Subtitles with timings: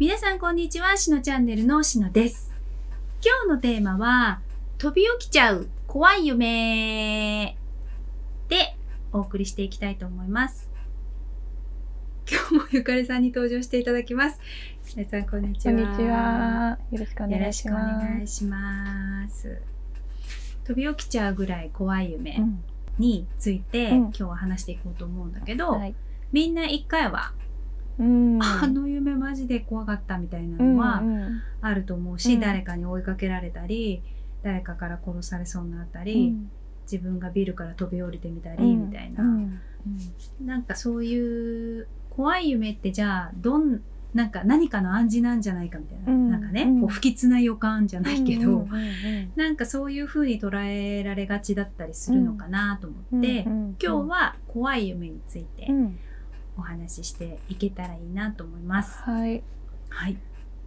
[0.00, 2.54] 皆さんこんにちは、しのチャンネルのしのです。
[3.22, 4.40] 今日のテーマは、
[4.78, 7.54] 飛び起きちゃう怖い夢
[8.48, 8.76] で
[9.12, 10.70] お送りしていきたいと思います。
[12.26, 14.40] 今日もゆかりさんに登場していただきます。
[14.96, 15.74] 皆さんこんにちは。
[15.74, 16.78] こんにちは。
[16.92, 17.50] よろしくお願
[18.22, 19.60] いします。
[20.64, 22.64] 飛び起きちゃうぐらい怖い夢うん
[22.98, 25.94] について、うん今日は話していこうと思うんだけど、はい。
[26.32, 27.34] みんな一回は、
[28.00, 28.42] うん。
[28.42, 31.42] あの夢マジで怖かったみたいなのは、うんうん。
[31.60, 32.40] あると思うし、うん。
[32.40, 34.02] 誰かに追いかけられたり
[34.42, 36.34] 誰かから殺されそうになったり、
[36.90, 39.60] 自分がビルから飛び降りてみたり、みたいな、うん。
[40.44, 43.82] なんかそういう怖い夢ってじゃあどん
[44.14, 46.30] なんか何かの暗示なんじゃないかみたいな、うん。
[46.30, 46.80] なんかね、うん。
[46.80, 53.76] こう不吉な予感じゃないけど、うんうんうんなんかそういう風に捉えられがちだったりするのかなと思って、うんうん。
[53.80, 55.98] 今日は怖い夢についてうん
[56.60, 59.00] お話ししていけたらいいなと思います。
[59.02, 59.42] はい。
[59.88, 60.16] はい、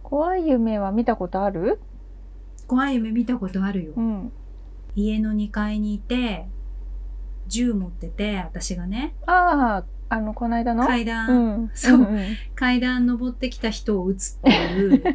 [0.02, 1.80] 怖い夢は見たことある？
[2.66, 3.92] 怖い夢見たことあるよ。
[3.96, 4.32] うん。
[4.96, 6.46] 家の2階にいて
[7.46, 10.86] 銃持ってて私がねああ、あのこの間の？
[10.86, 11.32] 階段、う
[11.64, 11.70] ん。
[11.74, 12.08] そうんん
[12.54, 15.02] 階段登ってきた人を撃つっていう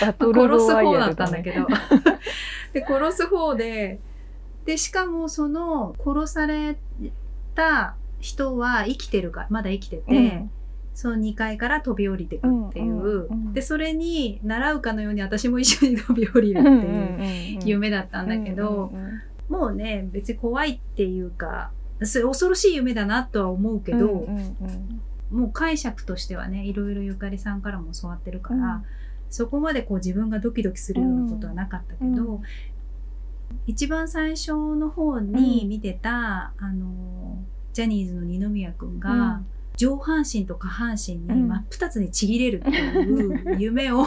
[0.00, 1.26] バトルロ殺すワイヤ方だっルだね。
[1.26, 1.66] たんだけど
[2.72, 4.00] で殺す方で
[4.64, 6.76] でしかもその殺され
[7.54, 10.50] た人は生きてるからまだ生きてて、うん。
[10.96, 18.92] その2階から飛び降りてくっていう、でそれに習うかのように私も一緒に飛び降りるっていううん夢だったんだけど、
[19.48, 21.72] もうね別に怖いっていうか
[22.04, 24.28] それ恐ろしい夢だなとは思うけど、
[25.32, 28.84] もう解釈としてはねいろいろゆかりさんからも教わってるから、うん。
[29.30, 32.42] そこまでこう自分がドキドキするようなことはなかったけど、うん。
[33.66, 37.23] 一番最初の方に見てた、あの
[37.74, 39.46] ジャニーズの二宮君が、うん。
[39.76, 41.48] 上半身と下半身にうん。
[41.48, 44.06] 真っ二つにちぎれるっていう夢を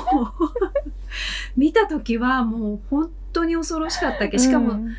[1.58, 4.96] 見た時はもう本当に恐ろしかったっけしかもうん。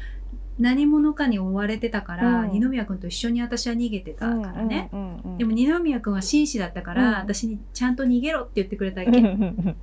[0.59, 2.51] 何者かに追われてたから、うん。
[2.51, 7.15] 二宮君と一緒に私は逃げてたからね、うんうんうんでも二宮君は紳士だったから、うん。
[7.15, 9.77] 私にちゃんと逃げろって言ってくれたわけ、うんうんうん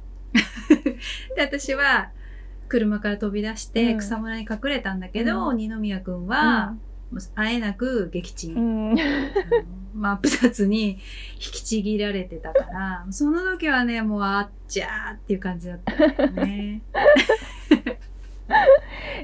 [1.35, 2.09] で私は
[2.67, 3.97] 車から飛び出してうん。
[3.97, 5.57] 草むらに隠れたんだけど、うん。
[5.57, 6.75] 二宮君は、
[7.35, 8.99] あえなく撃沈、うん。
[8.99, 9.03] あ
[9.95, 10.97] の真っ二つに引
[11.39, 16.81] きちぎられてたからその時はねもうあっちゃーっていう感じだったよね。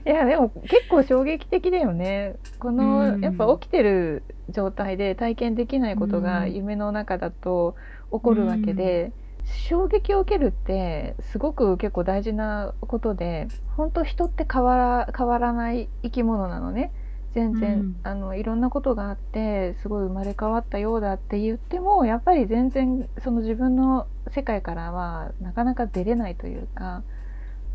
[0.03, 2.35] いやでも結構衝撃的だよね。
[2.59, 3.21] この、うん。
[3.21, 6.53] やっぱ起きてる状態で体験できないことがうん。
[6.53, 7.75] 夢の中だと
[8.11, 9.11] 起こるわけで、
[9.45, 16.91] 衝撃を受けるってすごく結構大事なことで本当人って変わら変わらない生き物なのね
[17.33, 17.95] 全然、うん。
[18.03, 27.03] あのいろんなことがあってすごい生まれ変わったようだって言ってもやっぱり全然その自分の世界からはなかなか出れないというか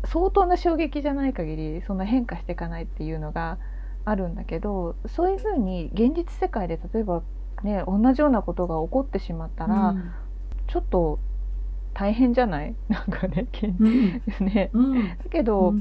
[0.05, 3.57] 相当な衝撃じゃない限りそんな変化していかないっていうのが
[4.05, 7.23] あるんだけどそういうふうに現実世界で例えば
[7.63, 10.11] ね同じようなことが起こってしまったら、うん。
[10.67, 11.19] ちょっと
[11.93, 12.75] 大変じゃない？
[12.89, 14.21] なんかね現うん。
[14.45, 14.69] ね。
[14.73, 15.17] うん。
[15.17, 15.71] だけど、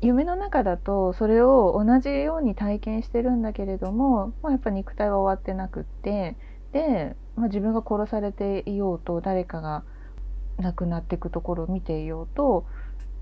[0.00, 6.36] 夢の中だとそれを同じように体験してるんだけれども、まあ、やっぱ肉体は終わってなくって
[6.72, 9.82] で、まあ、自分が殺されていようと誰かが
[10.58, 12.64] 亡くなっていくところを見ていようと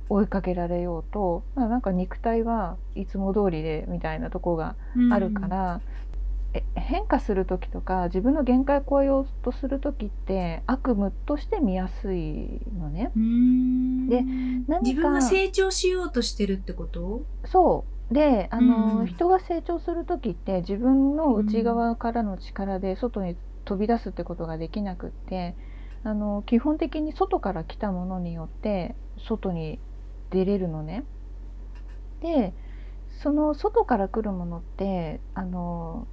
[0.08, 4.76] 追いかけられようと、まあ、なんか肉体はいつも通りでみたいなとこが
[5.10, 5.80] あるから、
[6.74, 13.10] 変化する時とか自分の限界を超えようとする時って悪夢として見やすいのね。
[13.16, 17.22] うんで何か自分が成長しようとしてるってこと？
[17.44, 25.56] そうであの、うん人が成長する時って自分の内側からの力で外に飛び出すってことができなくって
[26.04, 29.80] あの基本的に外から来たものによって外に
[30.30, 31.04] 出れるのね。
[32.20, 32.54] で
[33.22, 36.06] その外から来るものってあの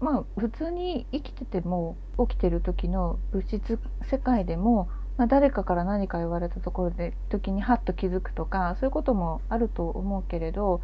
[0.00, 3.78] まあ普通に生きてても起きてる時の物質
[4.10, 4.88] 世界でも、
[5.18, 10.80] まあ、誰かから何か言われたところで時にハッと気づくとかそういうこともあると思うけれど、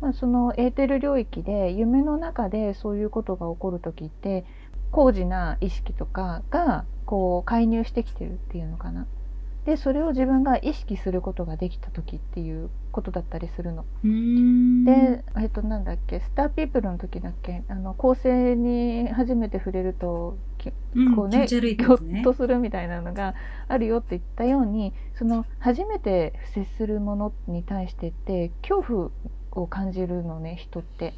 [0.00, 4.44] まあ、そのエーテル領域で夢の中でそういうことが起こる時って
[4.90, 9.06] 高次な意識とかがこう介入してきてるっていうのかな。
[9.64, 13.84] でそれを自分が意識することができた時っていうことだったりするの。
[14.02, 23.34] うんで、えっと、なんだっけスターピープルの時だっけあの構成に初めて触れるときうんこうね気持ち悪いってぎょっとするみたいなのが
[23.68, 29.10] あるよって言ったようにその初めて接するものに対してって恐怖
[29.52, 31.14] を感じるのね人って。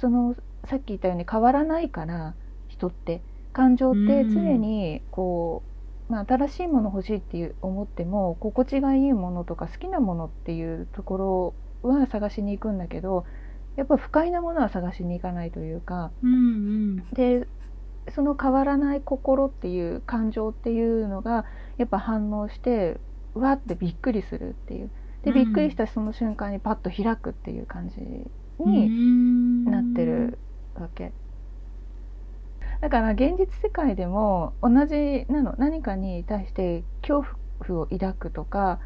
[0.00, 0.34] その
[0.64, 2.34] さっき言ったように変わらないから
[2.68, 3.20] 人って
[3.52, 5.69] 感情って常にこう
[6.10, 11.16] まあ、新しいもの欲しいっていう思っても心地がいいものとか好きなものっていうとこ
[11.82, 13.24] ろは探しに行くんだけど
[13.76, 16.36] やっぱ不快なものは探しに行かないというかうんう
[16.96, 17.06] ん。
[17.12, 17.48] で
[18.10, 21.46] その変わらない心っていう感情っていうのが
[21.78, 23.00] やっぱ反応して
[23.34, 24.90] わってびっくりするっていう。
[25.22, 25.34] でうん。
[25.34, 28.00] びっくりしたその瞬間にパッと開くっていう感じ
[28.58, 29.64] うにん。
[29.64, 30.38] なってる
[30.74, 31.14] わけ。
[32.80, 37.24] だから現実世界でも同じなの何かに対して恐
[37.66, 38.80] 怖を抱くとか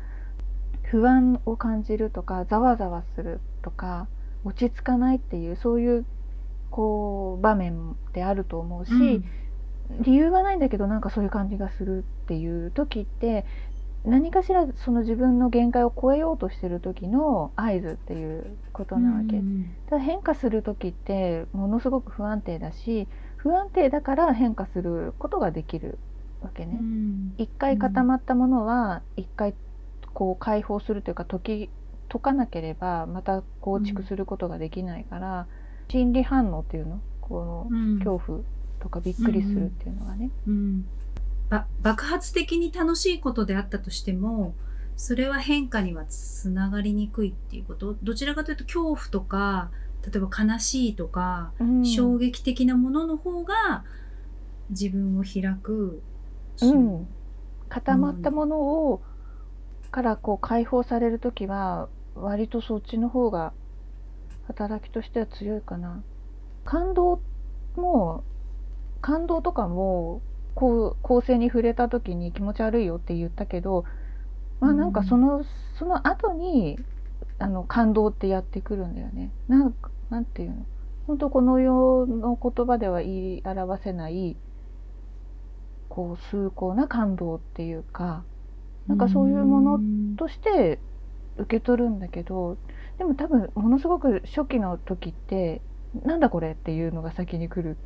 [0.91, 4.09] 不安を感じるとかざわざわするとか
[4.45, 6.07] 落ち着かないっていうそういう
[6.71, 9.25] こう場面であると思うし、うん
[10.01, 13.45] 理由はないんだけどなんかそういう感じがするっていう時って
[14.05, 19.37] 何かしらその自分の限界を超えようとしてる時の合図っていうことなわけ。
[19.37, 23.09] うんただ変化する時ってものすごく不安定だし
[23.45, 25.99] 不安定だから変化することができる
[26.41, 26.75] わけうね。
[26.77, 27.35] ん。
[27.37, 29.55] 一回固まったものは一回
[30.15, 31.71] こう解放するというか解き
[32.09, 35.47] 解かなければまた構築することができないから、
[35.89, 37.01] 心理反応っていうの？
[37.21, 37.99] このうん。
[37.99, 38.41] 恐怖
[38.81, 40.31] とかびっくりするっていうのがね。
[40.49, 40.87] うん。
[41.51, 44.55] ば爆発的に楽しいことであったとしても
[44.97, 47.95] それは変化にはつながりにくいっていうこと？
[48.03, 49.71] どちらかというと恐怖とか
[50.07, 53.85] 例えば悲しいとか、うん衝撃的なものの方が
[54.71, 56.03] 自分を開く、
[56.63, 57.07] うん
[57.69, 59.03] 固まったものを
[59.91, 63.53] からこう解放される時は割とそっちの方が
[64.47, 66.03] 働きとしては強いかな。
[66.65, 67.21] 感動
[67.77, 68.25] も
[69.01, 70.23] 感動とかも
[70.55, 73.85] こう構成に触れた時に気持ち悪いよって言ったけど
[74.61, 75.45] まあなんかその、
[75.79, 76.79] その後に
[77.39, 79.31] あの感動ってやってくるんだよね。
[79.49, 80.67] なんかなんていうの？
[81.07, 84.37] 本当この世の言葉では言い表せない
[85.89, 88.25] こう崇高な感動っていうか
[88.87, 90.79] なんかそういうものうんとして
[91.37, 92.57] 受け取るんだけど
[92.99, 95.61] でも多分ものすごく初期の時って
[96.05, 97.77] なんだこれっていうのが先に来るん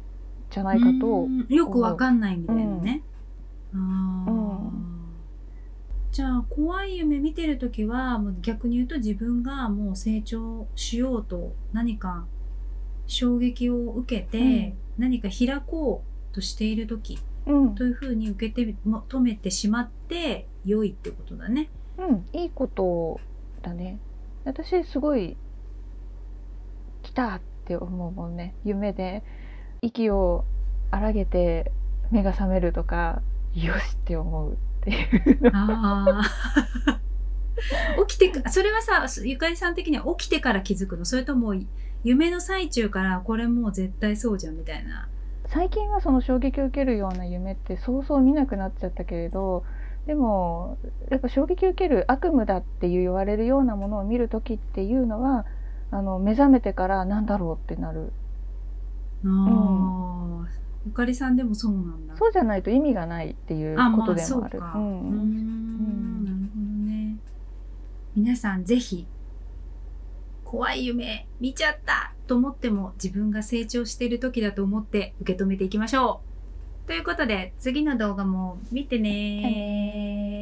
[0.50, 3.03] じゃないかとうんよくわかんないみたいなね、
[3.75, 4.38] うん
[6.11, 12.27] じゃあ怖い夢見てる時はもう逆に言うと自分がもう成長しようと何か
[13.07, 17.75] 衝撃を受けて、何か開こうとしている時うん。
[17.75, 21.71] というふうに受けても止めてしまって良いってことだね。
[21.97, 23.19] うん、いいこと
[23.63, 23.99] だね。
[24.45, 25.37] 私すごい
[27.03, 28.55] 来たって思うもんね。
[28.65, 29.23] 夢で。
[29.81, 30.45] 息を
[30.91, 31.73] 荒げて
[32.11, 33.23] 目が覚めるとか
[33.55, 35.51] よしって思うっていう。
[35.53, 37.01] ああ。
[38.07, 41.05] 起きてか、それはさ、ゆかりさん的には起きてから気づくの？
[41.05, 41.55] それとも
[42.05, 45.09] 夢の最中からこれもう絶対そうじゃんみたいな。
[45.47, 49.65] 最近はその衝撃を受けるような夢ってそうそう見なくなっちゃったけれど
[50.07, 50.77] でも
[51.11, 55.47] やっぱ衝撃を受ける悪夢だって言われるようなものを見る時っていうのは
[55.91, 58.13] あの目覚めてからなんだろうってなる。
[59.25, 60.18] ああ、
[60.88, 62.17] ゆかりさんでもそうなんだ。
[62.17, 64.58] そうじゃないと意味がないっていうあ、ことまあでもある。
[64.58, 64.73] そうか。
[64.75, 67.17] うーうんん、なるほどね。
[68.17, 69.06] 皆さんぜひ、
[70.44, 76.87] 怖い夢見ちゃったと思っても自分が成長している時だと思って受け止めていきましょう。
[76.88, 80.38] ということで次の動画も見てね見てね